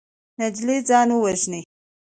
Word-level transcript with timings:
نجلۍ 0.39 0.77
ځان 0.89 1.09
وژني. 1.23 1.61